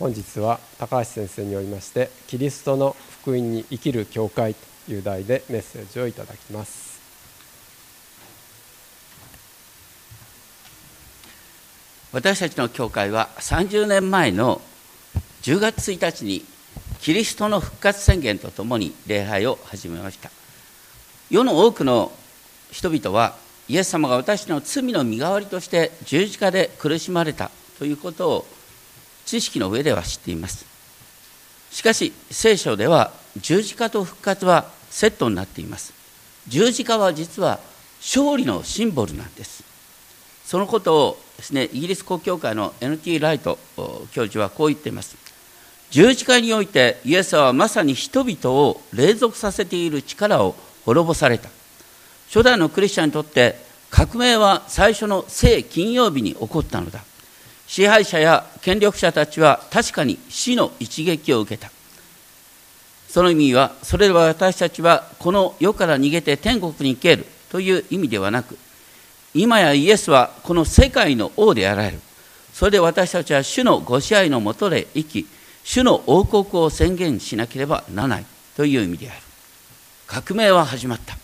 [0.00, 4.54] 本日は高橋先生によりまして「キリストの福音に生きる教会」
[4.86, 6.98] という題でメッセージをいただきます。
[12.12, 14.62] 私たちの教会は30年前の
[15.42, 16.46] 10月1日に
[17.02, 20.30] キリストの復活宣言とともに礼拝を始めました。
[21.28, 22.10] 世の多くの
[22.72, 23.36] 人々は
[23.68, 28.59] イエス様が私の罪の身代わりとして十字架で苦しまれたということを
[29.30, 30.66] 知識の上では知っています。
[31.70, 35.94] しかし聖書では十字架と復活はセットになっています。
[36.48, 37.60] 十字架は実は
[38.00, 39.62] 勝利のシンボルなんです。
[40.44, 43.56] そのことをですねイギリス国教会の NT ライト
[44.10, 45.16] 教授はこう言っています。
[45.90, 51.48] 十字架においてイエスはまさに人々を隷属させている力を滅ぼされた。
[52.26, 53.54] 初代のクリスチャンにとって
[53.90, 57.04] 革命は最初の聖金曜日に起こったのだ。
[57.70, 61.70] 支配者や権力者たちは確かに死の一撃を受けた。
[63.08, 68.58] その意味はそれでは私たちはこの世から逃げて天国に行けるという意味ではなく
[69.34, 72.00] 今やイエスはこの世界の王であられる。
[72.52, 75.26] それで私たちは主のご支配のもとで生き
[75.62, 79.20] 主の王国を宣言しなければならないという意味である。
[80.08, 81.16] 革命は始まった。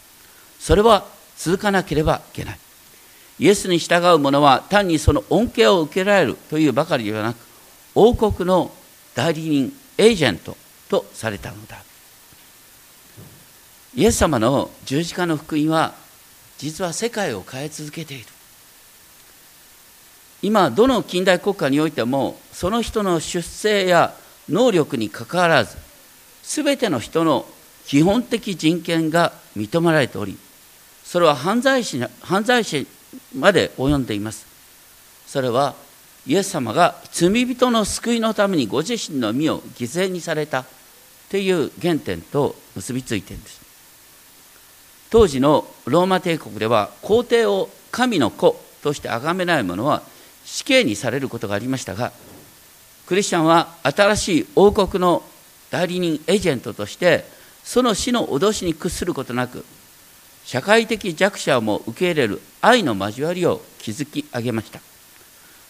[0.61, 1.07] それは
[1.37, 2.59] 続かなければいけない。
[3.39, 7.37] イエスに従う者は単にその恩恵を受けられるというばかりではなく
[7.95, 8.71] 王国の
[9.15, 10.57] 代理人エージェント
[10.89, 11.83] とされたのだ。
[13.95, 15.95] イエス様の十字架の福音は
[16.59, 18.27] 実は世界を変え続けている。
[20.43, 24.15] 今どの近代国家においてもその人の出生や
[24.49, 25.77] 能力にかかわらず
[26.43, 27.47] 全ての人の
[27.87, 30.39] 基本的人権が認められており
[31.05, 32.85] それは犯罪者犯罪者
[33.35, 34.47] まで及んでいます。
[35.27, 35.75] それは
[36.27, 40.65] イエス様が罪人の救いのためにご自身の身を犠牲にされた
[41.31, 43.61] という原点と結びついているんです。
[45.11, 50.03] 当時のローマ帝国では皇帝を神の子として崇めない者は
[50.45, 52.13] 死刑にされることがありましたが
[53.07, 55.23] クリスチャンは新しい王国の
[55.71, 57.25] 代理人エージェントとして
[57.63, 59.65] その死の脅しに屈することなく
[60.47, 64.81] 社会的弱者も受け入れる愛の交わりを築き上げました。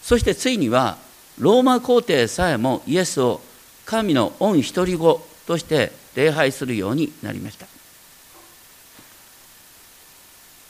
[0.03, 0.97] そしてついには
[1.39, 3.41] ローマ皇帝さえもイエスを
[3.85, 7.65] 神の御一人子として礼拝するようになりました。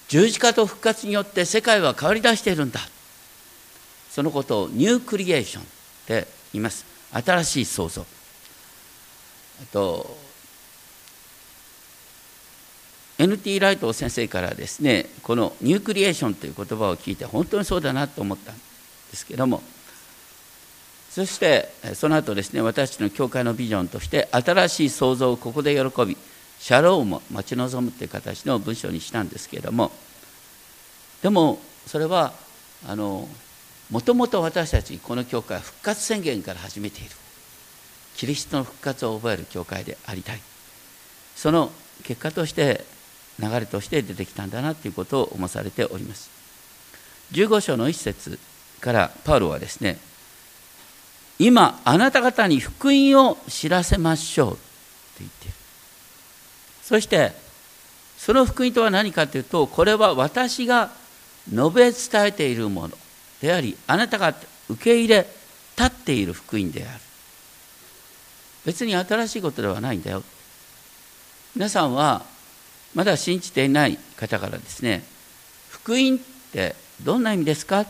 [0.07, 2.79] 十字架と復活によって世界は変わりだしているんだ。
[4.09, 5.66] そのことをニュークリエーションっ
[6.07, 6.85] て言います。
[7.12, 8.06] 新しい創造。
[9.73, 10.26] と
[13.19, 18.61] NT ライト先生からですねこのニュークリエーションという言葉を聞いて本当にそうだなと思ったんで
[19.13, 19.61] すけども
[21.09, 26.16] そしてその後ですね私たちの教会のビジョンとして新しい創造をここで喜び
[26.59, 29.91] シャローも待ち望むという形の文章にしたんですけれども
[31.23, 32.34] でもそれは
[32.88, 33.28] あの
[33.89, 37.11] もともと私たちこの教会は復活宣言から始めている。
[38.17, 40.41] キリストの復活を覚える教会でありたい。
[41.35, 41.72] その
[42.03, 42.84] 結果として
[43.39, 46.29] 流れとして出てきたんだなということを思されております。
[47.31, 48.39] 15章の一節
[48.79, 49.97] からパウロはですね
[51.39, 54.59] 今あなた方に福音を知らせましょうと
[55.19, 55.53] 言っている。
[56.83, 57.33] そして
[58.17, 60.91] その福音とは何かというとこれは私が
[61.49, 62.97] 述べ伝えているもの
[63.41, 64.33] でありあなたが
[64.69, 65.27] 受け入れ
[65.77, 66.99] 立っている福音である。
[68.65, 70.23] 別に新しいことではないんだよ。
[71.55, 72.25] 皆さんは
[72.97, 75.03] まだ信じていない方からですね
[75.69, 76.18] 福音っ
[76.52, 77.85] てどんな意味ですか？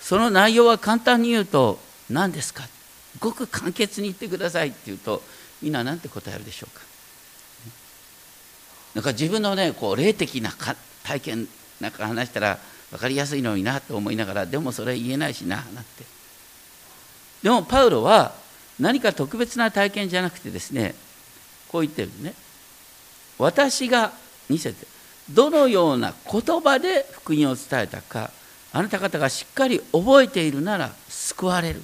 [0.00, 1.78] その内容は簡単に言うと
[2.10, 2.64] 何ですか？
[3.20, 5.22] ごく簡潔に言ってくださいって言うと
[5.62, 6.82] みんな何て答えるでしょうか？
[8.94, 10.52] なんか自分のねこう霊的な
[11.04, 11.48] 体験
[11.80, 12.58] なんか話したら
[12.90, 16.04] 分かりやすいのになと思いながらでもそれ言えないしななんて。
[17.42, 18.34] でもパウロは
[18.78, 20.94] 何か特別な体験じゃなくてですね
[21.68, 22.34] こう言ってるね。
[23.38, 24.12] 私が
[24.48, 24.86] 見せて
[25.30, 28.30] どのような言葉で福音を伝えたか
[28.72, 31.82] あなた方がしっかり覚えているなら救われる。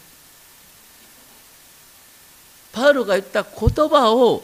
[2.72, 4.42] パウロが言った言葉を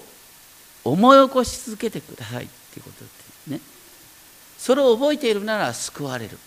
[0.85, 3.61] 思い起こし続けてくださいっていうことですね。
[4.59, 6.39] それを覚えているなら救われる。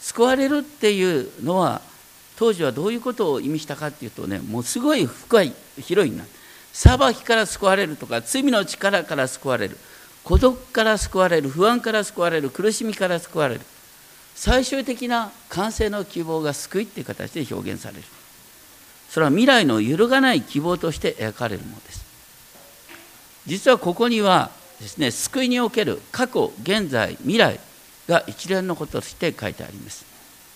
[0.00, 1.80] 救われるっていうのは
[2.36, 6.24] 当時はどういうことを意味したかっていうとねもうすごい深い広いな。
[6.74, 9.78] 裁きから救われるとか罪の力から救われる。
[10.24, 13.60] 孤独から救われる不安から救われる苦しみから救われる。
[14.34, 18.02] 最終的な完成の希望が救いっていう形で表現される。
[19.10, 22.04] それは未来の揺るがない希望として描かれるものです。
[23.46, 24.50] 実はここには
[24.80, 27.60] ですね救いにおける過去現在未来
[28.08, 30.04] が一連のこととして書いてあります。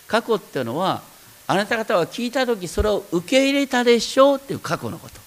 [0.06, 1.03] 過去っていうのは
[1.47, 5.20] あなた方は聞いた時それを受け入れたでしょうっていう過去のこと。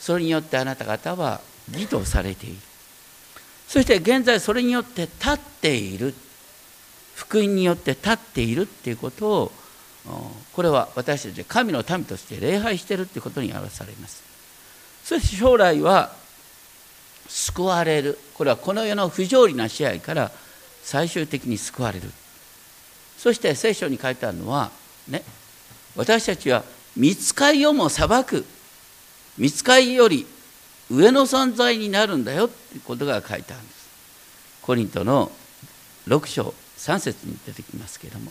[0.00, 1.40] それによってあなた方は
[1.70, 2.56] 義とされている。
[3.72, 6.14] そして現在それによって立っている。
[7.14, 9.52] 福音によって立っているっていうことを
[10.52, 14.22] これは私たち神の民として礼拝しているということに表されます。
[15.04, 16.12] そして将来は
[17.28, 18.18] 救われる。
[18.34, 20.30] これはこの世の不条理な支配から
[20.82, 22.10] 最終的に救われる。
[23.16, 24.70] そして聖書に書いてあるのは
[25.08, 25.22] ね
[25.96, 26.62] 私たちは
[26.94, 28.44] 見つかりをも裁く。
[29.38, 30.26] 見つかりより
[30.92, 33.88] 上の存在になるんだよっていうことが書いてあるんです。
[34.60, 35.32] コリントの
[36.06, 38.30] 6章3節に出てきますけれども。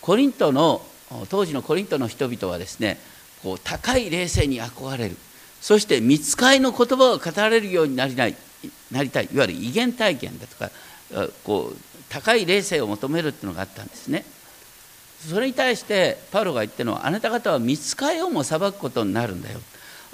[0.00, 0.80] コリントの
[1.28, 2.98] 当時のコリントの人々はですね
[3.42, 5.16] こう高い霊性に憧れる。
[5.60, 8.36] そして見つかりの言葉を語られるようになりない
[8.92, 9.28] なりたい。
[9.32, 10.70] いわゆる威厳体験だとか
[11.42, 11.76] こう
[12.10, 14.24] 高い霊性を求めるっていうのがあったんですね。
[15.26, 19.58] それに対してパウロが言ってるのはあなた方は見つかりをも裁くことになるんだよ。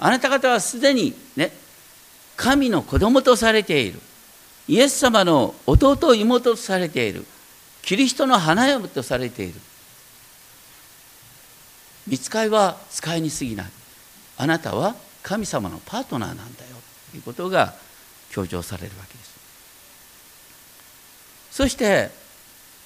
[0.01, 1.51] あなた方はすでにね
[2.35, 3.99] 神の子供とされている。
[4.67, 7.23] イエス様の弟妹とされている。
[7.83, 9.59] キリストの花嫁とされている。
[12.07, 13.65] 見つかりは使いに過ぎない。
[14.37, 16.47] あなたは神様のパートナーなんだよ。
[17.11, 17.75] ということが
[18.31, 19.31] 強調されるわけです。
[21.51, 22.09] そして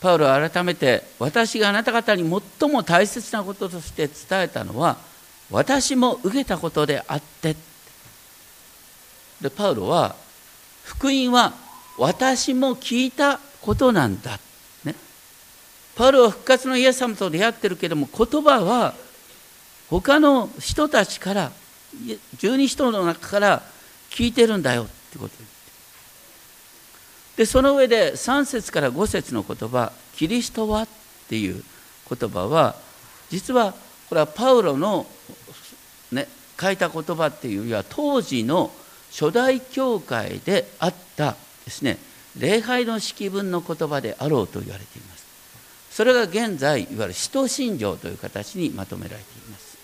[0.01, 2.29] パウロは改めて私があなた方に
[2.59, 4.97] 最も大切なこととして伝えたのは
[5.51, 7.55] 私も受けたことであって。
[9.41, 10.15] でパウロは
[10.85, 11.53] 福音は
[11.97, 14.39] 私も聞いたことなんだ、
[14.85, 14.95] ね、
[15.95, 18.93] パウロは復活のイエス様と出会ってるけども言葉は
[19.89, 21.51] 他の人たちから
[22.37, 23.61] 十二人の中から
[24.09, 24.83] 聞いてるんだよ。
[24.83, 25.35] ってこと
[27.37, 27.45] で。
[27.45, 30.87] その上で3節から5節の言葉「キリストは?」っ
[31.27, 31.63] ていう
[32.09, 32.75] 言葉は
[33.29, 33.73] 実は
[34.07, 35.05] これはパウロの、
[36.59, 38.71] 書いた言葉っていうよりは当時の
[39.11, 41.35] 初代教会であった
[41.65, 41.97] ですね
[42.37, 45.25] 礼拝の式文の言葉であろうと言われています。
[45.91, 49.77] それが現在いわゆる使徒信条という形にまとめられています。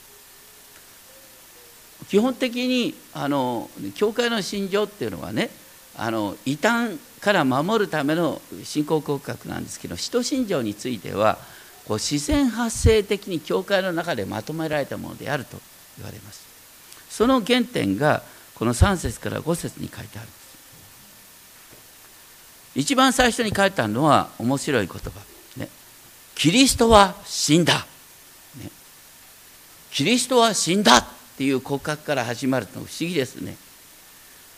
[2.10, 5.50] 基本的にあの教会の信条っていうのはね
[5.96, 11.38] あの異端から守るための信仰告白なんですけど使徒信条については
[11.88, 15.58] こう自然発生的に教会の中でまとめられたものであると
[15.98, 16.51] 言われます。
[17.12, 18.24] その原点が
[18.56, 20.30] この3節から5節に書いてある
[22.74, 25.12] 一番最初に書いてあるのは面白い言葉、
[25.58, 25.68] ね、
[26.36, 27.86] キリストは死んだ、
[28.58, 28.72] ね、
[29.92, 31.06] キリストは死んだっ
[31.38, 33.58] ていう告白から始まるの不思議ですね。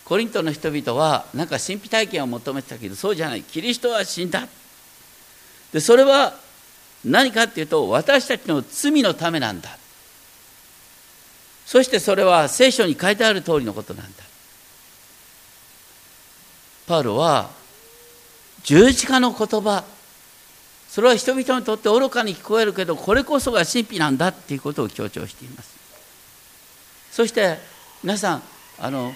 [0.06, 3.42] コリントの人々はなんか神秘体験を求めてたけどそうじゃない。
[3.42, 4.48] キリストは死んだ。
[5.72, 6.36] でそれは
[7.04, 9.78] 何かっていうと私たちの罪のためなんだ。
[11.74, 14.24] そしてそれは聖書に書いてある通りのことなんだ。
[16.86, 17.50] パウロは
[18.62, 19.84] 十字架の言葉。
[20.88, 25.76] それは人々にとって愚かに聞こえるけどこれこそが神秘なんだっていうことを強調しています。
[27.12, 27.58] そして
[28.04, 28.44] 皆さん
[28.78, 29.12] あの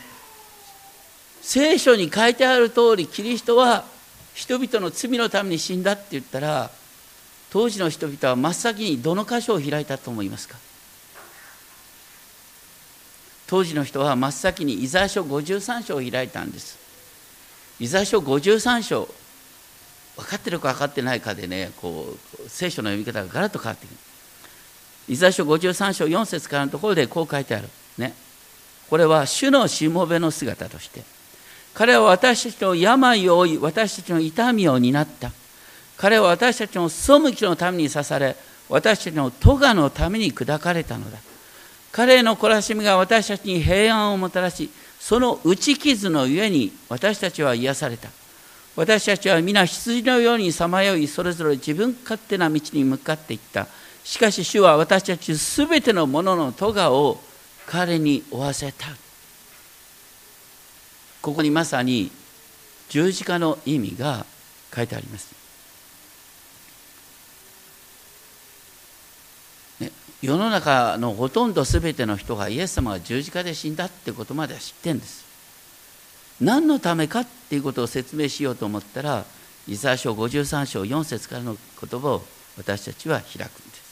[1.44, 3.86] 聖書に書いてある通りキリストは
[4.34, 6.72] 人々の罪のために死んだって言ったら
[7.52, 10.58] 当時の人々は真っ先にどの箇所を開いたと思いますか？
[13.48, 16.78] 当時の人は真っ先にイザ書53章を開いたんです。
[17.80, 19.08] イザ書53章
[20.18, 23.96] 分かってるか分かってないかでねこう聖書の読み方がガラッと変わってくる。
[25.10, 27.70] イザ書53章4節からのところでこう書いてある。
[27.98, 28.14] ね。
[28.90, 31.04] これは主のしもべの姿として
[31.74, 35.32] 彼は私たちの病を負い私たちの痛みを担った。
[35.96, 38.36] 彼は私たちの背きのために刺され
[38.68, 41.18] 私たちの咎のために砕かれたのだ。
[41.98, 48.10] 彼の懲らしみが私たちに平安をもたらしその打ち傷のゆえに私たちは癒された。
[48.76, 53.66] 私たちは皆羊のようにさまよいそれぞれ自分勝手な道に向かっていった。
[54.04, 57.20] しかし主は私たちすべてのものの咎を
[57.66, 58.86] 彼に負わせた。
[61.24, 62.12] ここにまさに
[62.90, 64.24] 十字架の意味が
[64.72, 65.34] 書いてあります、
[70.22, 75.26] 世の中のほとんど全ての人がイエス様が十字架で死んだってことまでは知ってんです。
[76.42, 79.26] 何のためかっていうことを説明しようと思ったら
[79.68, 82.24] イザヤ書53章4節からの言葉を
[82.58, 83.88] 私たちは開くんです。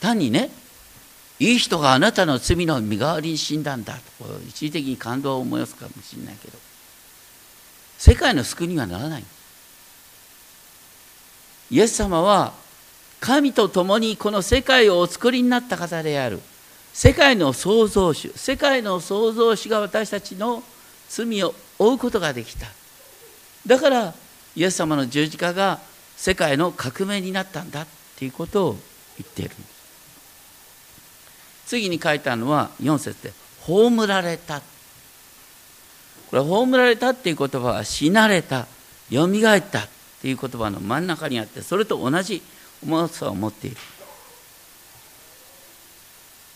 [0.00, 0.50] 単にね
[1.38, 4.00] いい人があなたの罪の身代わりに死んだんだと
[4.46, 6.58] 一時的に感動を思いますかもしれないけど
[7.96, 9.24] 世界の救いにはならない。
[11.70, 12.52] イエス様は
[13.20, 16.40] 神と共にこの世界をお作りになった方である。
[16.92, 20.62] 世界の創造主世界の創造主が私たちの
[21.08, 22.66] 罪を負うことができた。
[23.66, 24.14] だから
[24.56, 25.78] イエス様の十字架が
[26.16, 27.86] 世界の革命になったんだっ
[28.16, 28.76] ていうことを
[29.18, 29.54] 言っている。
[31.66, 33.32] 次に書いたのは4節で
[33.64, 34.60] 「葬られた」
[36.30, 38.66] これ葬られたっていう言葉は死なれた
[39.10, 39.88] よみがえったっ
[40.22, 42.42] ていう言葉の真ん中にあってそれと同じ
[42.82, 43.76] 重さを持っている。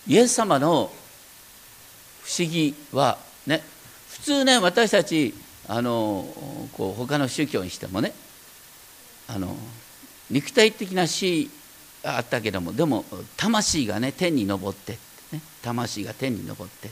[0.06, 0.90] イエス様の
[2.22, 3.62] 不思議はね
[4.10, 5.34] 普通ね私たち
[5.66, 6.26] あの
[6.72, 8.12] こう他の宗教にしてもね
[9.28, 9.56] あの
[10.30, 11.50] 肉体的な死
[12.02, 13.04] があったけどもでも
[13.36, 14.92] 魂がね天に昇って、
[15.32, 16.90] ね、魂が天に昇って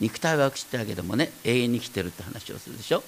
[0.00, 3.02] 肉体は朽ちたけどもね永遠に生きてるって話をするでしょ。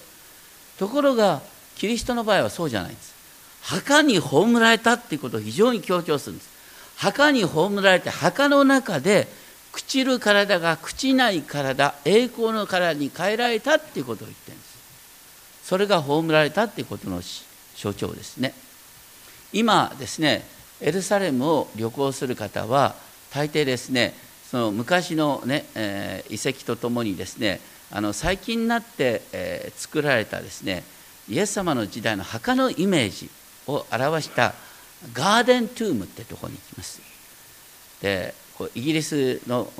[0.77, 1.41] ところが
[1.75, 3.16] キリストの場合はそうじゃないんです。
[3.67, 6.49] 墓に葬られたっていうことを非常に強調するんです。
[6.95, 9.27] 墓に葬られて墓の中で
[9.73, 14.77] 朽ちる体が朽ちない体栄光の体に変えられたっていうことを言ってるんです。
[15.65, 17.21] それが葬られたっていうことの
[17.75, 18.53] 象徴ですね。
[19.51, 20.45] 今ですね
[20.81, 22.95] エルサレムを旅行する方は
[23.33, 24.13] 大抵ですね
[24.49, 27.59] その昔のね、えー、遺跡とともにですね
[27.91, 30.83] あの最近になって、えー、作られたですね
[31.29, 33.29] イエス様の時代の墓のイメージ
[33.67, 34.53] を表した
[35.13, 37.01] ガーデントゥームってとこに行きます。
[38.01, 38.33] で
[38.73, 39.71] イギリスの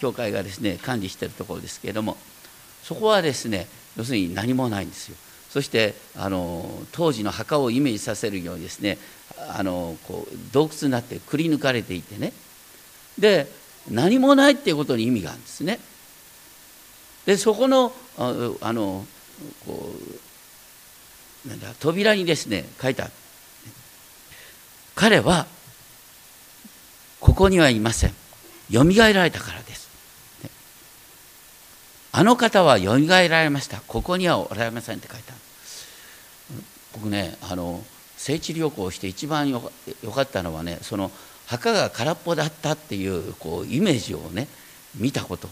[0.00, 2.16] 教会がですね管理してるところですけれども
[2.82, 3.66] そこはですね
[3.96, 5.16] 要するに何もないんですよ。
[5.50, 8.98] そしてあの当時の墓をイメージさせるようにですね
[9.56, 12.32] あのこう洞窟になってくり抜かれていてね。
[13.18, 13.50] で
[13.90, 15.78] 何もないっていうことに意味があるんですね。
[17.24, 19.06] でそこのあの
[19.66, 20.25] こう
[21.48, 23.12] なんだ扉にですね書いてある
[24.94, 25.46] 彼は
[27.20, 28.14] ここにはいません。
[28.70, 29.88] よみがえられたからです、
[32.12, 33.80] あの方はよみがえられました。
[33.86, 35.40] ここにはおられませんって書いてある
[36.94, 37.84] 僕ねあの
[38.16, 39.60] 聖地旅行をして一番よ
[40.14, 41.10] かったのはねその
[41.46, 44.48] 墓が空っぽだったっていうこうイメージをね
[44.94, 45.48] 見たこと。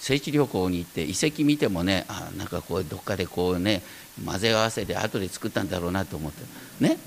[0.00, 3.82] 聖地旅行に行って遺跡見てもねあなんかこうどっかでこうね
[4.24, 6.42] 混ぜ合わせて後で作ったんだろうなと思って。
[6.80, 6.98] ね。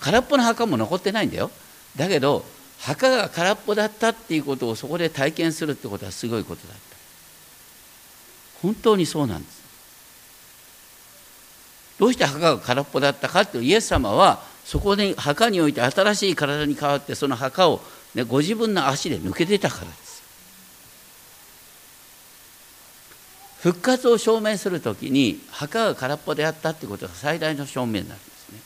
[0.00, 1.50] 空っぽの墓も残ってないんだよ。
[1.96, 2.44] だけど
[2.78, 6.96] 墓が空っぽだったっていうことをそこで体験するってことはすごいことだった。
[8.62, 9.60] 本当にそうなんです。
[11.98, 17.80] どうして墓が空っぽだったかっていうイエス様はそこに墓において新しい体に変わってその墓を、
[18.14, 20.09] ね、ご自分の足で抜け出たからです。
[23.62, 28.58] 復活を証明するときに墓が空っぽであったってことが最大の証明になるんですね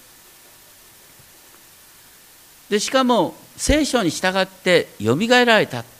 [2.70, 5.94] でしかも聖書に従ってよみがえられたって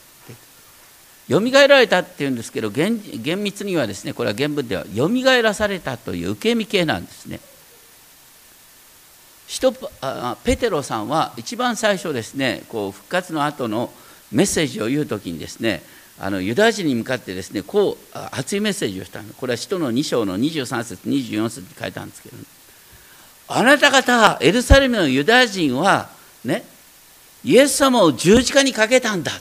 [1.27, 3.01] よみがえられたっていうんですけど厳
[3.43, 7.39] 密にはですねこれは原文ではよみがえらされたという受け身形なんですね。
[10.43, 13.91] ペテロさんは一番最初ですねこう復活の後の
[14.31, 15.83] メッセージを言う時にですね
[16.19, 19.33] あのユダヤ人に向かってですねこう熱いメッセージをしたの。
[19.33, 22.43] これは使徒の2章の23節24節に書いたんですけど、ね、
[23.47, 26.09] あなた方エルサレムのユダヤ人は
[26.43, 26.63] ね
[27.43, 29.31] イエス様を十字架にかけたんだ。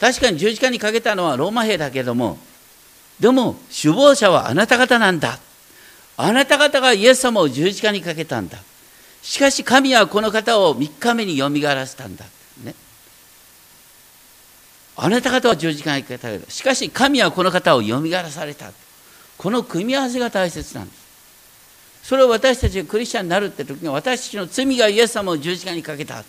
[0.00, 2.38] 確かに十字架にかけたのはローマ兵だけども
[3.20, 5.38] でも首謀者はあなた方なんだ。
[6.16, 8.58] あなた方がイエス様を十字架にかけたんだ。
[9.22, 12.24] しかし神はこの方を3日目によみがらせたんだ、
[15.02, 18.70] あなた方は十字架にかけたけどしかし神はこの方をよみがえらされた。
[19.38, 21.00] この組み合わせが大切なんです。
[22.02, 26.22] それを私たちがクリスチャンになるって時に私たちの罪がイエス様を十字架にかけた。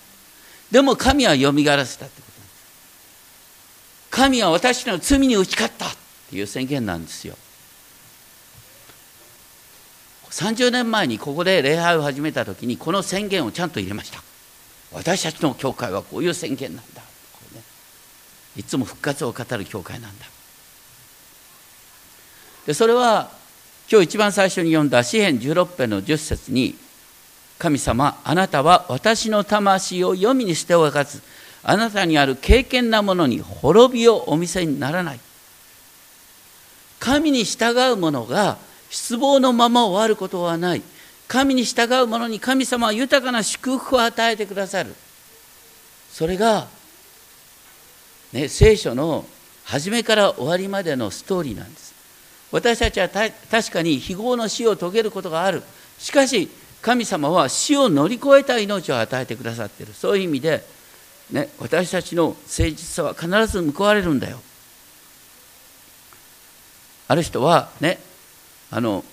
[0.71, 4.09] でも神はよみがえらせたってことなんです。
[4.09, 5.87] 神は私の罪に打ち勝った。
[5.87, 5.89] っ
[6.29, 7.35] ていう宣言なんですよ。
[10.29, 14.23] 30年前にここで礼拝を始めた時にこの宣言をちゃんと入れました。
[14.93, 17.00] 私たちの教会はこういう宣言なんだ、
[18.55, 20.25] いつも復活を語る教会なんだ。
[22.65, 23.31] でそれは
[23.91, 26.75] 今日一番最初に読んだ詩篇16編の10節に
[27.58, 31.22] 神様あなたは私の魂を読みにしておかず
[31.63, 35.20] あなたにある敬虔なものに滅びをお見せにならない。
[37.00, 38.58] 神に従う者が
[38.89, 40.81] 失望のまま終わることはない。
[41.27, 44.93] 神に従う者に神様は豊かな祝福を与えてくださる。
[46.12, 46.67] それが、
[48.33, 49.25] ね、聖書の
[49.63, 51.93] 初めから終わりまでのストーリーなんです。
[52.51, 55.63] 私たちは確かに非業の死を遂げることがある。
[55.97, 56.50] しかし
[56.81, 59.93] 神様は死を乗り越えた命を与えてくださっている。
[59.93, 60.63] そういう意味で、
[61.31, 64.41] ね、私たちの誠実さは必ず報われるんだよ。
[67.07, 68.00] ある人はね
[68.69, 69.03] あの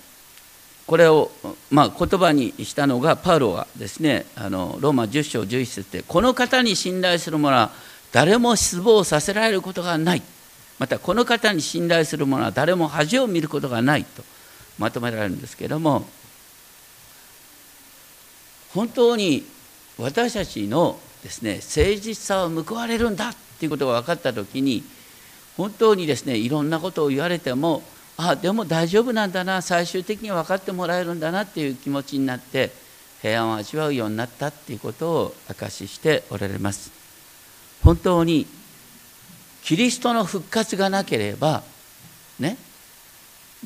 [0.87, 1.31] これを、
[1.69, 7.71] まあ、言葉にしたのがパウロはですねあのローマ10章11節でこの方に信頼する者は
[8.11, 10.21] 誰も失望させられることがない。
[10.79, 14.23] またこの方に信頼する者は誰も恥を見ることがないと
[14.79, 16.07] まとめられるんですけれども
[18.73, 19.45] 本当に
[19.97, 24.83] 私たちのですね誠実さは報われるんだっていうことが分かった時に
[25.57, 27.83] 本当にですねいろんなことを言われても
[28.15, 32.71] あでも大丈夫なんだな最終的に分かってもらえるんだなっていう気持ちになって
[33.21, 36.98] 平安を味わうようになったっていうことを証ししておられます。
[37.83, 38.45] 本当に
[39.63, 41.63] キリストの復活がなければ
[42.39, 42.57] ね、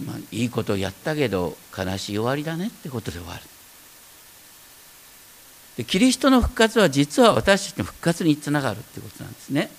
[0.04, 3.42] まあ、いいことやったけど悲しい終わりだねってことで終わる。
[5.78, 9.70] でキリストの復活は実は私たちの復活につながるってことなんですね。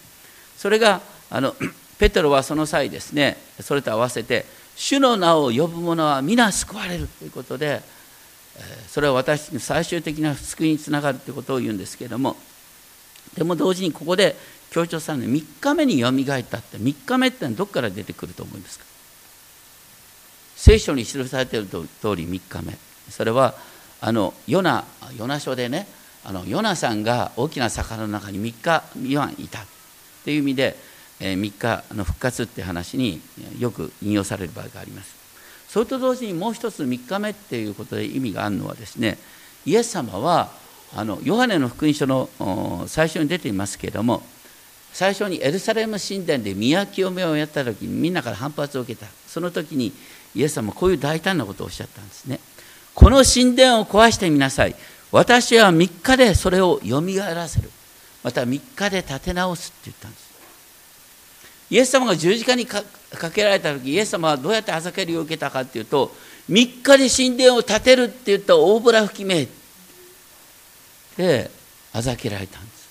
[0.57, 1.01] それが
[1.31, 1.55] あの
[1.99, 7.83] ペテロはその際ですねそれと合わせて主の名を呼ぶ者は皆救われるということで
[8.89, 12.37] それは私たちの最終的な救いにつながるということを言うんですけれども
[13.37, 14.37] でも同時にここで
[14.71, 18.85] 強調されるのは3日目によみがえったって3日目ってのはどこから出てくると思いますか？
[20.57, 21.79] 聖書に記されている通
[22.17, 22.77] り3日目。
[23.11, 23.55] それは
[24.01, 24.85] あのヨナ
[25.17, 25.87] ヨナ書でね
[26.25, 29.61] あのヨナさんが大きな魚の中に3日未満いた
[30.25, 30.77] という意味で、
[31.21, 33.21] えー、3日の復活っていう話に
[33.59, 35.15] よく引用される場合があります。
[35.69, 39.19] それと同時にもう一つ3日目っていうことで意味があるのはですね
[39.67, 40.51] イエス様は
[40.97, 44.23] あのヨハネの福音書の最初に出ていますけれども
[44.93, 49.07] 最初にエルサレム神殿で宮清めをやった時にみんなから反発を受けた。
[49.27, 49.93] その時に
[50.37, 52.39] イエス様こういう大胆なことをおっしゃったんですね。
[52.95, 54.77] この神殿を壊してみなさい。
[55.11, 57.71] 私は3日でそれをよみがえらせる。
[58.23, 60.25] また3日で立て直すって言ったんです。
[61.71, 62.85] イエス様が十字架にか
[63.35, 66.13] けられた時イエス様はどうやって朝蹴りを受けたかっていうと
[66.49, 69.49] 3日で神殿を建てるって言った大ぶら吹き目
[71.17, 71.51] で
[71.93, 72.85] あざけられたんです。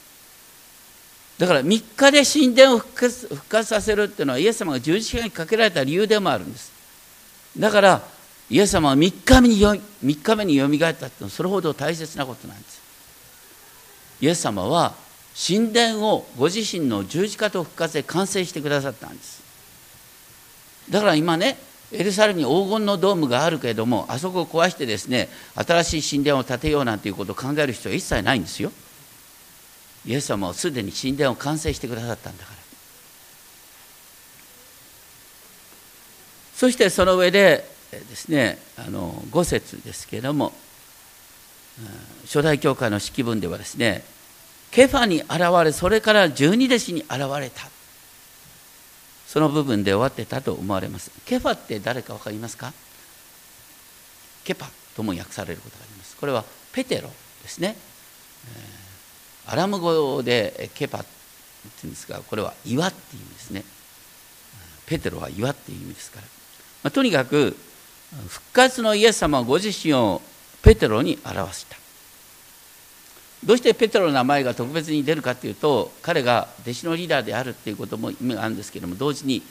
[1.37, 6.71] だから3日で神殿を復活復活させるっていうのはイエス様が十字架にかけられた理由でもあるんです。
[7.57, 8.01] だから
[8.49, 12.81] イエス様は3日目によ3日目によみがえったっていうのはそれほど大切なことなんです。
[14.21, 14.93] イエス様は
[15.35, 19.41] 神殿をご自身の十字架と復活で完成してくださったんです。
[20.89, 21.57] だから今ね
[21.93, 28.71] エルサレムに黄金のドームがあるけれどもあそこを壊してですね新しい神殿を建てようなんていうことを考える必要は一切ないんですよ。
[30.05, 32.57] イエス様はすでに神殿を完成してくださったんだから。
[36.55, 40.53] そしてその上でですねあの5節ですけれども
[42.25, 44.03] 初代教会の式文ではですね
[44.71, 45.31] ケファに現
[45.63, 47.72] れそれから十二弟子に現れた。
[49.33, 51.09] その部分で終わってたと思われます。
[51.25, 52.71] ケファって誰か分かりますか？
[54.43, 56.15] ケパとも訳されることがあります。
[56.17, 57.09] これはペテロ
[57.41, 57.75] ですね、
[59.47, 61.07] アラム語でケパって
[61.63, 63.63] 言うんですがこれは岩っていう意味ですね。
[64.85, 66.27] ペテロは岩っていう意味ですから、
[66.83, 67.57] まあ、とにかく
[68.27, 70.21] 復活のイエス様はご自身を
[70.61, 71.75] ペテロに表した。
[73.45, 79.41] どうしてペテロの名前が特別に出るかというと彼が弟子のリーダーであるっていうことも意味があるんですけれども同時に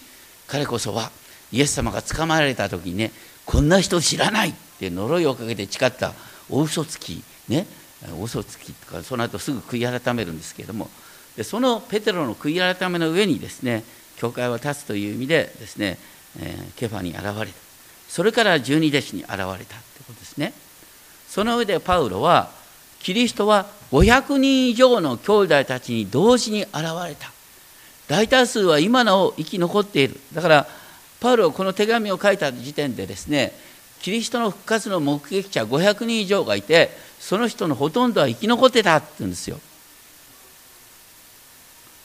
[0.47, 1.11] 彼こそは
[1.53, 3.13] イエス様が捕まえられた時にね
[3.45, 6.13] こんな人知らないって呪いをかけて誓った
[6.49, 7.67] 大嘘つきね
[8.19, 10.89] 大嘘つきとかその後すぐ悔い改めるんですけれども
[11.37, 13.85] でそのペテロの悔い改めの上にですね
[14.17, 15.99] 教会は立つという意味でですね、
[16.39, 17.53] えー、ケファに現れた。
[18.09, 19.65] それから十二弟子に現れたという
[20.07, 20.53] ことですね。
[21.29, 22.51] その上でパウロは
[23.03, 26.75] キリストは500人以上の兄弟たちに同時に現
[27.07, 27.31] れた。
[28.09, 30.21] 大多数は今なお生き残っている。
[30.33, 30.67] だから
[31.21, 33.53] パウロはこの手紙を書いた時点でですね
[34.01, 39.59] キリストの復活の目撃者500人以上がいてその人のほとんどは生き残ってたって言うんですよ。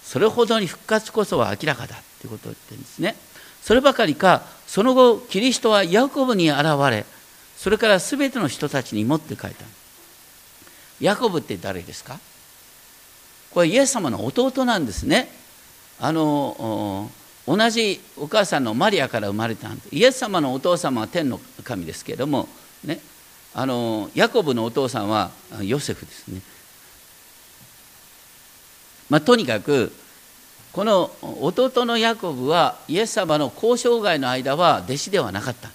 [0.03, 3.15] それほどに復活こそは明らかだっていうことを言ってるんですね。
[3.61, 7.05] そればかりかその後キリストはヤコブに現れ
[7.57, 9.76] それから全ての人たちにもって書いた。
[10.99, 12.19] ヤコブって誰ですか？
[13.53, 15.29] これイエス様の弟なんですね。
[15.99, 17.09] あの
[17.47, 22.47] 同じお母さんのマリアから生まれたんでイエス様のお父様は天の神ですけれども
[22.83, 22.99] ね。
[23.53, 25.31] あのヤコブのお父さんは
[25.61, 26.41] ヨセフですね。
[29.09, 29.91] まあ、とにかく
[30.73, 31.09] この
[31.41, 35.69] 弟のヤコブはイエス様の交渉外の間は弟子ではなかった。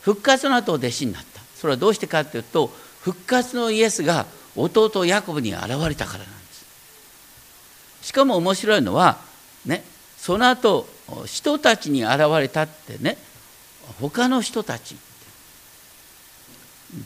[0.00, 1.40] 復活の後弟子になった。
[1.54, 2.68] それはどうしてかというと
[3.02, 6.66] 復活のイエスが弟ヤコブに現れたからなんです。
[8.02, 9.18] しかも面白いのは
[9.66, 9.84] ね
[10.18, 10.86] その後
[11.26, 13.16] 人たちに現れたってね
[14.00, 14.96] 他の人たち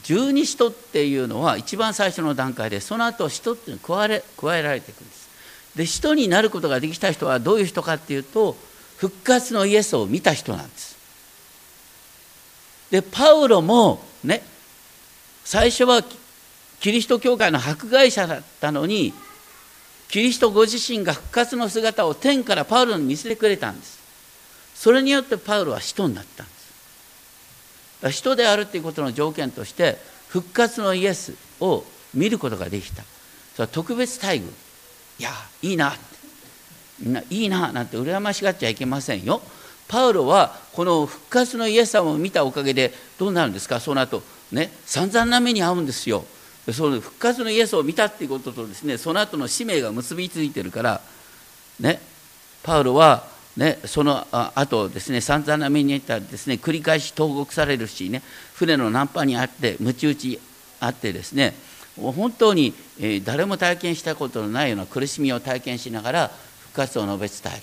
[0.02, 5.28] 十二使徒っていうのは一番最初の段階でその後使徒っていうの加え加えられていくんです。
[5.76, 8.56] で使徒になることができた人はどういう人かっていうと
[8.96, 10.96] 復活のイエスを見た人なんです。
[12.90, 14.42] でパウロもね
[15.44, 16.02] 最初は
[16.80, 19.12] キリスト教会の迫害者だったのに
[20.08, 23.98] キリストご自身が復活の姿を天からパウロに見せてくれたんです。
[24.74, 26.52] それによってパウロは使徒になったんで
[28.10, 28.12] す。
[28.12, 33.02] 使徒であるということの条件として復活のイエスを見ることができた。
[33.54, 34.48] それは特別待遇。
[35.18, 35.30] いや
[35.62, 35.94] いいな
[37.00, 39.42] みんないいななんて羨ましがっちゃいけませんよ。
[39.88, 43.80] パウロはこの復活のイエス様を見たおかげでどうなるんですか？
[43.80, 46.24] その後ね散々な目に遭うんですよ。
[46.72, 51.00] その復活のイエスを見たっていうこととですねその後の使命が結びついてるから
[51.80, 52.00] ね
[52.62, 53.24] パウロは
[53.56, 58.22] ねその後ですね散々な目に遭ったらですね繰り返し投獄されるしね
[58.54, 60.40] 船の難破にあって鞭打ち
[60.80, 61.54] あってですね
[61.96, 62.74] 本当に
[63.24, 67.62] 誰も体験したことのないような苦しみを体験しながら復活を述べ伝える。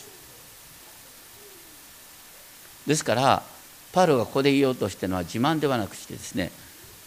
[2.88, 3.44] ですから
[3.94, 6.52] パウロがここで言おうとしてるのは自慢ではなくしてですね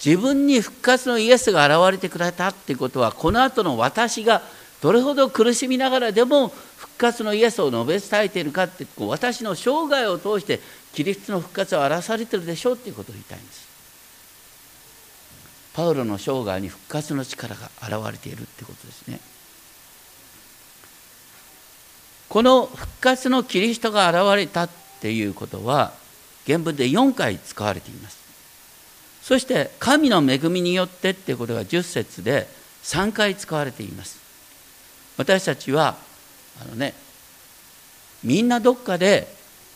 [0.04, 4.42] 自分に復活のイエスが現れてくれたっていうことはこの後の私が
[4.80, 10.60] どれほど苦しみながらでも復活のイエスを述べ伝えているかって私の生涯を通して
[10.92, 13.68] キリストの復活を表されてるでしょうっていうことを言いたいんです。
[15.74, 19.20] パウロの生涯に復活の力が現れているってことですね。
[22.28, 25.92] この復活のキリストが現れたっていうことは
[26.46, 28.27] 原文で4回使われています。
[29.28, 32.48] そして神の恵みによってっていうことが10節で
[32.82, 34.18] 3回使われています。
[35.18, 35.96] 私たちは
[36.62, 36.94] あのね
[38.24, 39.28] みんなどっかで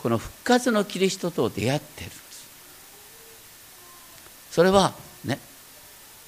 [0.03, 2.49] この復活のキリストと出会ってるんです。
[4.53, 5.39] それはね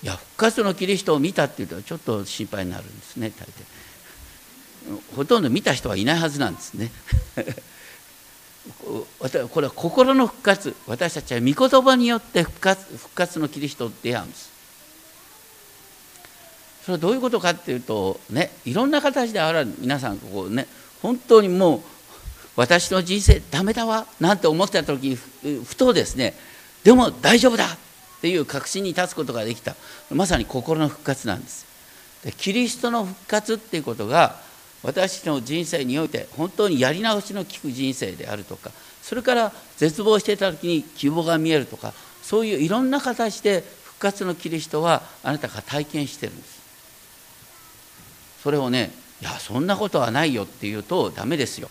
[0.03, 3.49] いや復活のキリストを見たっていうとちょっと心配になるんですね大
[4.93, 6.91] 抵ほとんど見た人はいないはずなんですね
[9.51, 10.75] これは心の復活。
[10.87, 14.53] 私たちは御言葉によって復活復活のキリストと出会うんです。
[16.85, 20.67] それはどういうことかっていうとねいろんな形である皆さんここね
[21.03, 21.81] 本当にもう
[22.57, 26.35] 私の人生ダメだわなんて思ってた時ふとですね
[26.85, 27.69] でも大丈夫だっ
[28.21, 29.77] ていう確信に立つことができた。
[30.11, 31.67] まさに心の復活なんです。
[32.25, 34.37] でキリストの復活っていうことが
[34.85, 38.71] 私の人生において本当にやり直しの利く人生であるとか
[39.03, 41.93] それから絶望していた時に希望が見えるとか
[42.23, 46.65] そういういろんな形で復活のキリストはあなたが体験してるんです。
[48.43, 48.91] それをね
[49.23, 51.71] いやそんなことはないよって言うとダメですよ。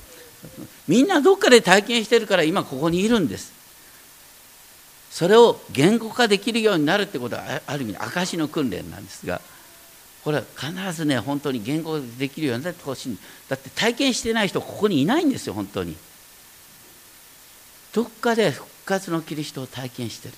[0.88, 3.54] みんなどっかで体験してるから今ここにいるんです。
[5.12, 9.42] それを言語化できるようになるってことはある意味証の訓練なんですが
[10.24, 13.18] これは必ずね本当に言語できるようになってほしい。
[13.50, 15.98] だって体験してない人ここにいないんですよ本当に。
[17.94, 20.34] どっかで復活のキリストを体験してる。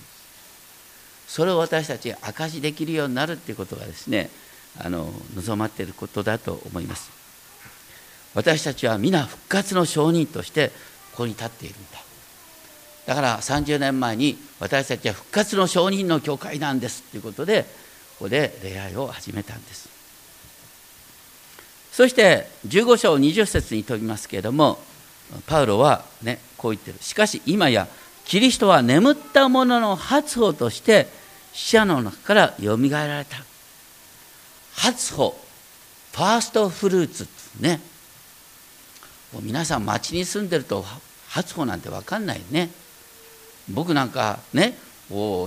[1.28, 4.30] それを私たちが証しできるようになるっていうことがですね
[4.78, 7.10] あの望まっていることだと思います。
[8.34, 10.68] 私たちは皆復活の証人として
[11.12, 11.98] ここに立っているんだ。
[13.06, 17.64] だから30年前に私たちは復活の証人の教会なんですということで
[18.18, 19.88] ここで礼拝を始めたんです。
[21.92, 24.78] そして15章20節に飛びますけれども
[25.46, 26.98] パウロはねこう言ってる。
[27.00, 27.88] しかし今や
[28.24, 31.08] キリストは眠った者の初歩として
[31.52, 33.36] 死者の中からよみがえられた。
[34.74, 35.36] 初歩
[36.12, 37.28] ファーストフルーツ
[37.60, 37.80] ね。
[39.42, 40.84] 皆さん町に住んでると
[41.28, 42.70] 初歩なんて分かんないね。
[43.68, 44.76] 僕なんかね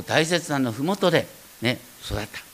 [0.07, 1.27] 大切なの麓で
[1.61, 2.48] ね育った。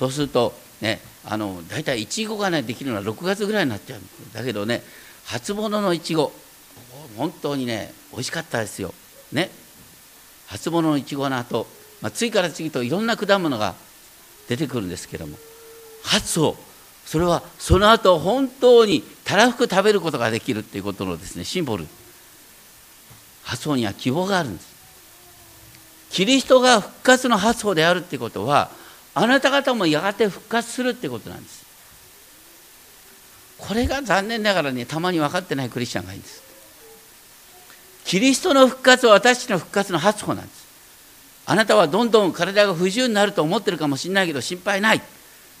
[0.00, 4.82] そうするとねあの大体いちごがねできるのは6月ぐらいになっちゃうんだけどね
[5.26, 6.32] 初物のいちご
[7.18, 8.94] 本当にね美味しかったですよ。
[9.30, 9.50] ね。
[10.46, 11.66] 初物のいちごの後、
[12.00, 13.74] まあ、次から次といろんな果物が
[14.48, 15.36] 出てくるんですけども
[16.02, 16.56] 初を
[17.04, 21.86] それはその後本当にたらふく食べることができるっていうことのですねシンボル。
[23.42, 24.70] 発想には希望があるんです。
[26.10, 28.70] キリストが復活の発想であるってことは
[29.20, 31.66] あなた方もやがて復活するってことなんです。
[33.58, 36.42] これが残念ながらねたまに分かってないクリスチャンがいいんです。
[38.06, 40.66] キリストの復活は私の復活の発歩なんです。
[41.44, 45.02] あなたはどんどん体が不自由になると思ってるかもしれないけど心配ない。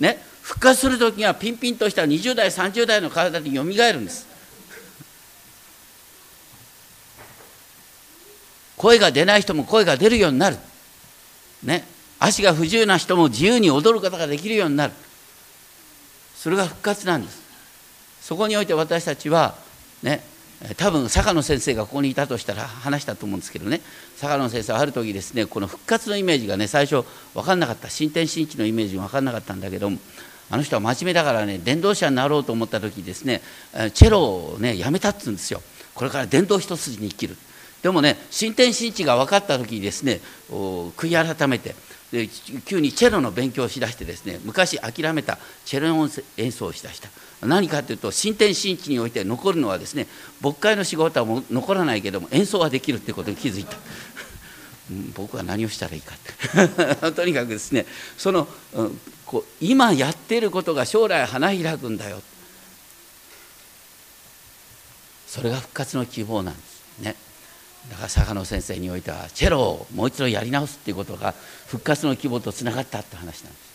[0.00, 0.22] ね。
[0.40, 4.26] 復活する時にはピンピンとした20代30代の体でよみがえるんです。
[8.78, 10.56] 声が出ない人も声が出るようになる。
[11.62, 11.99] ね。
[12.20, 14.92] 足が不自由な人も自由に踊ることができるようになる。
[16.36, 17.40] それが復活なんです。
[18.20, 19.54] そこにおいて私たちは
[20.02, 20.22] ね
[20.76, 23.80] 多分坂野先生がここにいたとしたら話したと思うんですけどね。
[24.16, 27.88] 坂野先生はある時ですねこの復活のイメージがね最初分かんなかった。
[27.88, 29.98] 新天新地のイメージが分かんなかったんだけども
[30.50, 33.40] あの人は真面目だからね伝道者になろうと思った時ですね
[33.94, 35.62] チェロをねやめたっつうんですよ。
[35.94, 37.36] これから伝道一筋に生きる。
[37.82, 41.74] でもね新天新地が分かった時にですね悔い改めて
[42.12, 42.28] で
[42.64, 47.08] 急にチェロの勉強をしだしてですね昔諦めたチェロの演奏をしだした。
[47.46, 50.06] 何かというと新天新地において残るのはですね
[50.40, 53.76] 牧会の仕事はも残らないけども演奏はできるってことに気づいた。
[55.14, 57.12] 僕は何をしたらいいかって。
[57.12, 57.86] とにかくですね
[58.18, 62.20] その、うん、こう今やっていることが将来花開くんだよ。
[65.28, 67.14] それが復活の希望なんですね。
[67.88, 71.34] だから坂野先生においてはチェロをもう一度やり直すっていうことが
[71.66, 73.70] 復活の希望とつながったって話なんです。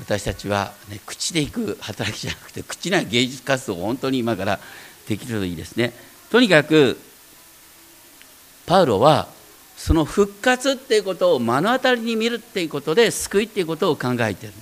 [0.00, 4.58] 私たちは、ね、口でいく働きじゃなくて口ない芸術活動を本当に今から
[5.06, 5.92] できるといいですね。
[6.30, 6.98] とにかく
[8.66, 9.28] パウロは
[9.76, 14.52] その復活っていうことを目の当たりに見るっていうことで救いっていうことを考えてる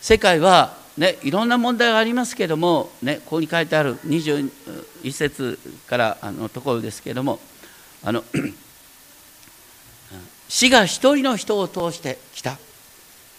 [0.00, 4.50] 世界はね、いろんな問題がありますけども、ね、ここに書いてある21
[5.12, 7.38] 節からあのところですけども
[8.02, 8.24] あの
[10.48, 12.58] 死が一人の人を通してきた。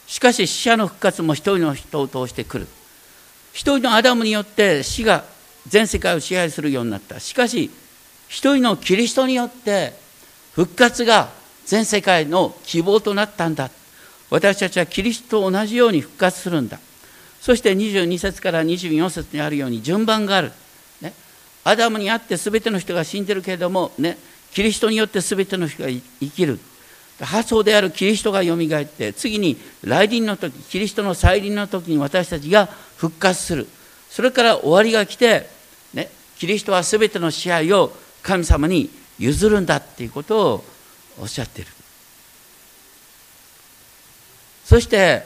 [0.07, 2.67] しかし死者の復活も一人の人を通してくる。
[3.51, 5.25] 一人のアダムによって死が
[5.67, 7.19] 全世界を支配するようになった。
[7.19, 7.71] しかし
[8.27, 9.93] 一人のキリストによって
[10.53, 11.29] 復活が
[11.65, 13.69] 全世界の希望となったんだ。
[14.29, 16.79] 私たちはキリストと同じように復活するんだ。
[17.41, 20.51] そして22節から24節にあるように順番がある、
[21.01, 21.13] ね、
[21.63, 24.17] アダムにあって全ての人が死んでるけれども、ね、
[24.51, 26.59] キリストによって全ての人が生きる。
[27.21, 33.67] 発想であるキリストがよみがえって次に来臨の時キリストの再臨の時に私たちが復活する。
[34.09, 35.49] それから終わりが来て、
[35.93, 37.91] ね、キリストは全ての支配を
[38.23, 40.65] 神様に譲るんだっていうことを
[41.19, 41.71] おっしゃっている。
[44.65, 45.23] そして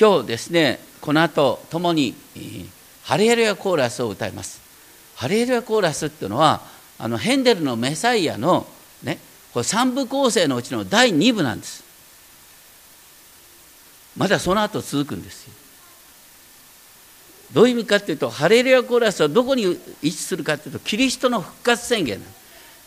[0.00, 2.14] 今日ですねこの後共に
[3.02, 4.62] ハレルヤコーラスを歌います。
[5.14, 6.62] ハレルヤコーラスっていうのは
[6.98, 8.66] あのヘンデルのメサイアの
[9.02, 9.18] ね
[9.52, 11.84] これ3部構成のうちの第2部なんです。
[14.16, 15.52] まだその後続くんですよ。
[17.52, 19.68] どういう意味かっていうとハレルヤコーラスはどこに位
[20.08, 22.22] 置するかっていうとキリストの復活宣言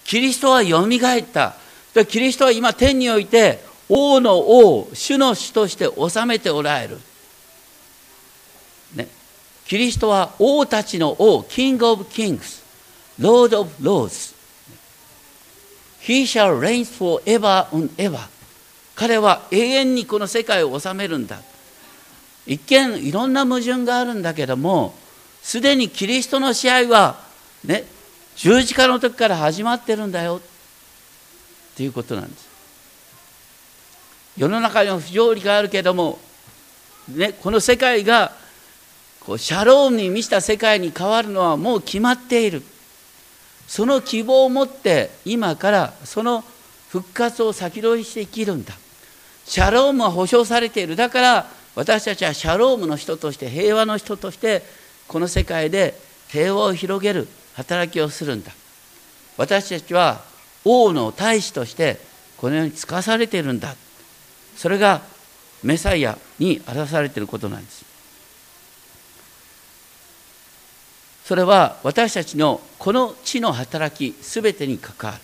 [0.03, 1.55] キリストはよみがえった。
[2.07, 3.63] キリストは今天において
[3.95, 6.99] 王の王主の主として治めておられる、
[8.95, 9.07] ね、
[9.65, 12.63] キリストは王たちの王 King of Kings,
[13.19, 14.33] Lord of Lords。
[16.01, 18.19] He shall reign forever and ever.
[18.95, 21.39] 彼は永遠にこの世界を治めるんだ。
[22.47, 24.93] 一見いろんな矛盾があるんだけども
[25.41, 27.17] すでにキリストの支配は
[27.63, 27.85] ね
[28.35, 30.41] 十字架の時から始まってるんだよ。
[31.73, 32.52] っていうことなんです。
[34.37, 36.19] 世の中には不条理があるけども、
[37.07, 38.31] ね、この世界が
[39.19, 42.63] こうシャロームに満ちた世界に変わるのはもう決まっている。
[43.67, 46.43] その希望を持って今からその
[46.89, 48.73] 復活を先取りして生きるんだ。
[49.45, 50.95] シャロームは保証されている。
[50.95, 54.63] だから私たちはシャロームの人として平和の人として
[55.07, 55.97] この世界で
[56.29, 58.51] 平和を広げる働きをするんだ。
[59.37, 60.21] 私たちは
[60.65, 61.99] 王の大使として
[62.37, 63.75] このように使わされているんだ。
[64.55, 65.01] それが
[65.63, 67.85] メサイアに表されていることなんです。
[71.25, 75.17] それは私たちのこの地の働きすべてに関わ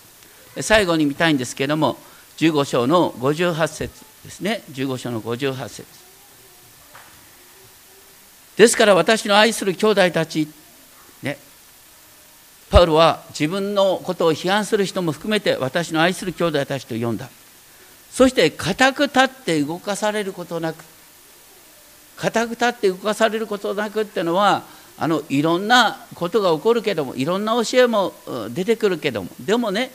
[0.56, 0.62] る。
[0.62, 1.98] 最後に見たいんですけれども
[2.38, 4.62] 15章の58節ですね。
[4.72, 5.84] 15章の58節。
[8.56, 10.48] ですから私の愛する兄弟たち
[11.22, 11.38] ね
[12.70, 17.28] パウロは自分のことを批判する人も含めて私の愛する兄弟たちと呼んだ。
[18.12, 20.84] そして固く立って動かされることなく
[22.16, 24.64] 固く立って動かされることなくっていうのは
[24.98, 28.12] あのいろんなことが起こるけどもいろんな教えも
[28.50, 29.90] 出てくるけどもでもね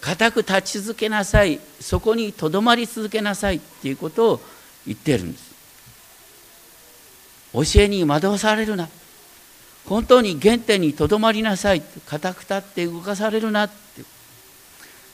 [0.00, 4.40] 固く立ち続けなさいそこにとどまり続けなさいっていうことを
[4.86, 5.56] 言ってるんです。
[7.52, 8.88] 教えに惑わされるな。
[9.86, 13.76] 本当に原点にとどまりなさい固く立って動かされるなって。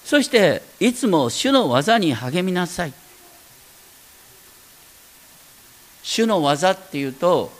[0.05, 2.93] そしていつも主の技に励みなさい。
[6.03, 7.53] 主の技っていうと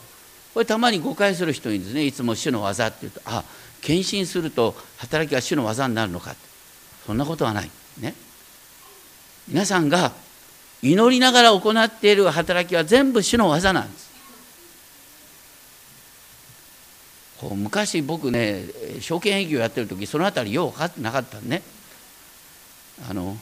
[0.53, 2.05] これたまに誤解する人にですね。
[2.05, 3.45] いつも主の技っていうとあ
[3.81, 6.35] 献身すると働きが主の技になるのか
[7.07, 7.71] そんなことはない。
[8.01, 8.15] ね。
[9.49, 10.13] 皆さんが
[10.83, 14.13] 祈りながら行っている働きは全部主の技なんです。
[17.41, 18.65] こう昔僕ね
[19.01, 21.63] 証券営業やってる時その辺りよう分かってなかったね。
[23.09, 23.37] あの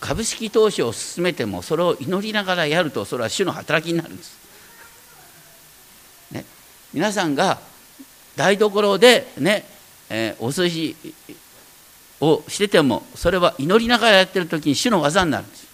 [0.00, 4.38] 株式投資を進めてもそれを祈りながらやるとそれは主の働きになるんです。
[6.30, 6.44] ね。
[6.92, 7.58] 皆さんが
[8.36, 9.64] 台所でね、
[10.10, 10.96] えー、お寿司
[12.20, 15.68] をしててもそれは祈りながらやってる時に主の技になるんです。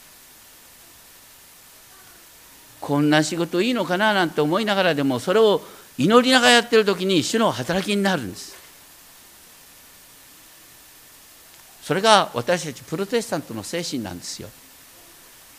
[2.81, 5.63] こんな仕事いいのかななんて思いながらでもそれを
[5.97, 8.64] 祈りながらやってる時に主の働きになるんです。
[11.85, 14.49] それが私たちプロテスタントの精神なんですよ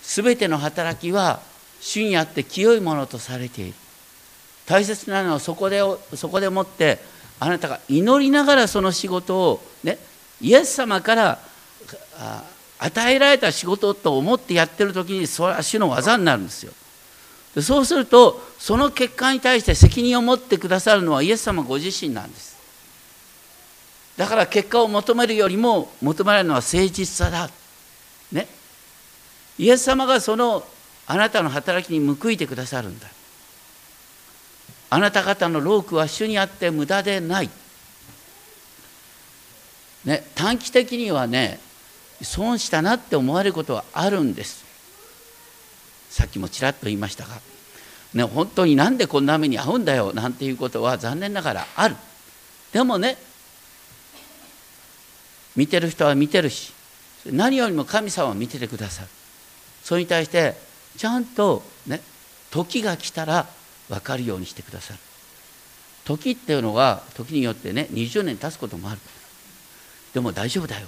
[0.01, 1.39] すべての働きは
[1.79, 3.73] 主にあって清いものとされている
[4.65, 5.81] 大切なのはそこで
[6.15, 6.97] そこでもって
[7.39, 9.99] あなたが祈りながらその仕事をね
[10.41, 11.39] イエス様から
[12.79, 16.73] 与えられた仕事と思ってやってる時にそれは主の技になるんですよ。
[17.53, 22.54] でそうするとその結果に対して責任を持ってくださるのはイエス様ご自身なんです。
[24.17, 27.49] だから結果を求めるよりも求められるのは誠実さだ。
[28.31, 28.47] ね。
[29.57, 30.65] イエス様がその
[31.07, 33.07] あなたの働きに報いてくださるんだ。
[34.89, 37.49] あなた方の労苦は主にあって無駄でない。
[40.05, 41.59] ね、短期的にはね
[42.21, 44.63] 損したなって思われることはあるんです
[46.09, 47.41] さっきもちらっと言いましたが、
[48.13, 51.95] ね、本当になんでこんな目に遭うんだよなんていうことは残念ながらある
[52.71, 53.17] でもね
[55.55, 56.73] 見てる人は見てるし
[57.25, 59.07] 何よりも神様は見ててくださる。
[59.83, 60.55] それに対して
[60.97, 62.01] ちゃんとね
[62.51, 63.47] 時が来たら
[63.89, 64.99] 分かるようにしてくださる。
[66.05, 68.99] 時っていうのは時によってね20年経つこともある。
[70.13, 70.87] でも大丈夫だよ。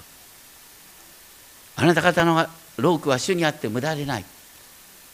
[1.76, 4.24] あなた方の労苦は主にあって無駄でない、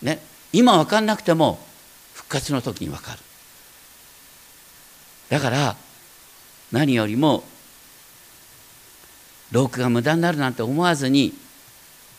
[0.02, 0.20] ね、
[0.52, 1.58] 今分かんなくても
[2.14, 3.18] 復活の時に分かる。
[5.30, 5.76] だから
[6.70, 7.44] 何よりも
[9.50, 11.34] 労苦が無駄になるなんて思わずに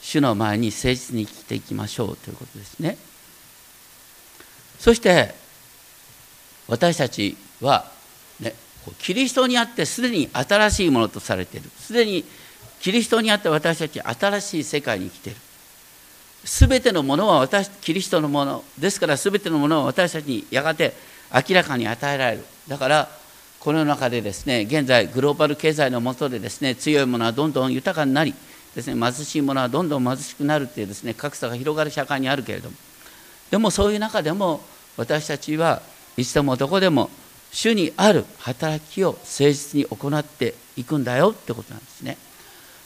[0.02, 2.98] 主の前に誠実に生きていきましょうということですね。
[4.80, 5.34] そして
[6.68, 7.92] 私たちは、
[8.40, 8.54] ね、
[9.00, 11.70] キリストにあってすでに新しいものとされている。
[11.78, 12.24] すでに
[12.80, 15.40] キリストにあって私たち新しい世界に生きている。
[16.44, 20.94] すべてのものは私キリストのものですからすべてのものは私たちにやがて
[21.34, 22.46] 明らかに与えられる。
[22.68, 23.10] だから
[23.66, 28.36] この中でですね現在グローバル経済の下でですね強いものはどんどん豊かになり
[28.76, 32.76] ですね貧しいものはどんどん貧しくなるっていうですね格差が広がる社会にあるけれども
[33.50, 34.62] でもそういう中でも
[34.98, 35.82] 私たちは
[36.16, 37.10] いつでもどこでも
[37.52, 42.18] 主にある働きを誠実に行っていくんだよってことなんですね。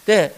[0.05, 0.33] で、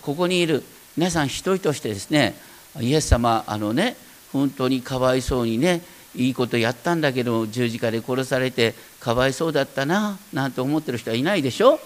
[0.00, 0.64] ここにいる
[0.96, 2.34] 皆さん一人としてですね
[2.80, 3.96] イエス様あのね
[4.32, 5.82] 本当にかわいそうにね
[6.16, 11.78] いいことやったんだけど十字架で殺されてかわいそうだったななんて思ってる人はいないでしょ？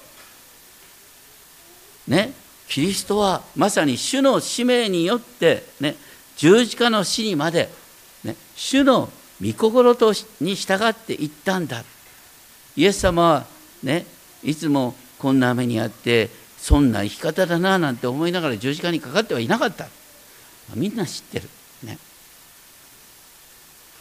[2.09, 2.33] ね？
[2.69, 5.97] キリストはまさに主の使命によってね？
[6.37, 7.69] 十字架の死にまで、
[8.25, 9.11] ね、主の
[9.43, 11.85] 御心とに従っていったんだ。
[12.77, 13.47] イエス様は
[13.83, 14.07] ね
[14.43, 19.89] いつもこんな目にあってそんな生き方だななんて思いながら十字架にかかってはいなかった。
[20.75, 21.49] みんな知ってる。
[21.83, 21.99] ね？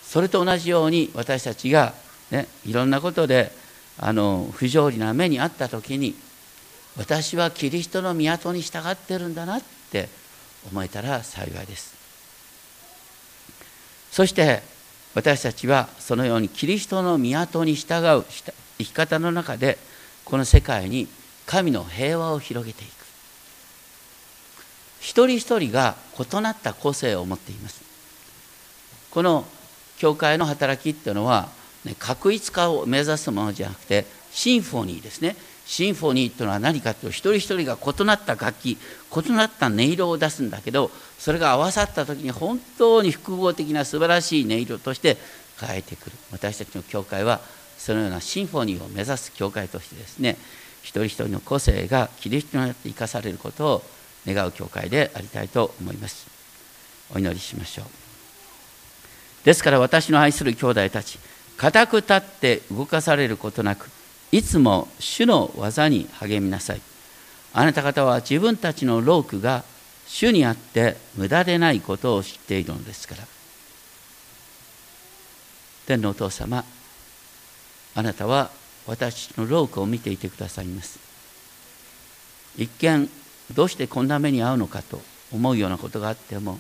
[0.09, 1.93] それと同じように私たちが、
[2.31, 3.51] ね、いろんなことで
[3.99, 6.15] あの不条理な目にあった時に
[6.97, 10.09] 私はキリストの都に従ってるんだなって
[10.71, 11.93] 思えたら幸いです。
[14.09, 14.63] そして
[15.13, 18.25] 私たちはそのようにキリストの都に従う
[18.79, 19.77] 生き方の中で
[20.25, 21.07] この世界に
[21.45, 22.89] 神の平和を広げていく。
[25.01, 27.83] 一人一人が異なった個性を持っています。
[29.11, 29.45] この
[29.99, 31.49] 教会の働きっていうのは、
[31.85, 35.35] ね、確一化を目指すものじゃなくてシンフォニーですね。
[35.65, 40.89] シンフォニーっていうのは何かというと一人一人が異なった楽器異なった音色を出すんだけど
[41.19, 45.17] それが合わさった時に本当に複合的な素晴らしい音色として
[45.59, 46.15] 変えてくる。
[46.31, 47.39] 私たちの教会は
[47.77, 50.37] そのようなシンフォニーを目指す教会としてですね
[50.81, 53.83] 一人一人の個性がキリストによって生かされることを
[54.25, 56.27] 願う教会でありたいと思います。
[57.13, 57.98] お祈りしましょう。
[59.43, 61.19] ですから私の愛する兄弟たち
[61.57, 63.89] 固く立って動かされることなく
[64.31, 66.81] いつも主の技に励みなさい。
[67.51, 69.63] あなた方は自分たちの労苦が
[70.07, 73.23] 主にあって無駄でないことを知っているのですから。
[75.87, 76.63] 天のお父様
[77.95, 78.51] あなたは
[78.85, 80.99] 私の労苦を見ていてくださいます。
[82.55, 83.09] 一見
[83.53, 86.59] どうしてこんな目に遭うのかと思うようなことがあっても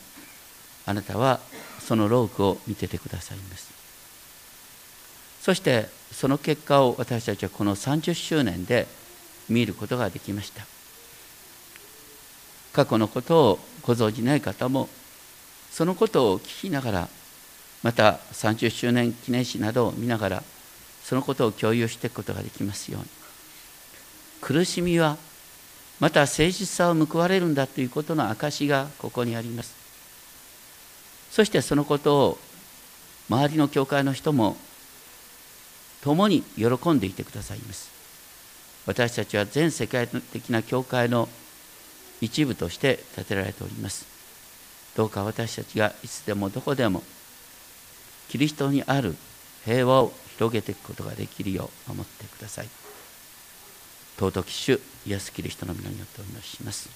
[0.85, 1.39] あなたは
[1.89, 3.73] その労苦を見ててくださいます。
[5.41, 8.85] そしてその結果を私たちはこの30周年で
[9.49, 10.67] 見ることができました。
[12.73, 14.87] 過去のことをご存じない方も
[15.71, 17.09] そのことを聞きながら
[17.81, 20.43] また30周年記念誌などを見ながら
[21.03, 23.07] そのことを共有していくことができますように。
[24.41, 25.17] 苦しみは
[25.99, 29.78] また誠実さを報われるんだということの証がここにあります。
[31.31, 32.37] そしてそのことを
[33.29, 34.57] 周りの教会の人も
[36.01, 37.89] 共に喜んでいてくださいます。
[38.85, 41.29] 私たちは全世界的な教会の
[42.21, 44.05] 一部として建てられております。
[44.95, 47.03] どうか私たちがいつでもどこでも
[48.29, 49.15] キリストにある
[49.65, 52.69] 平和を広げていくことができるよう守ってください。
[54.17, 56.89] 尊き主イエス・キリストの皆によってお祈りします。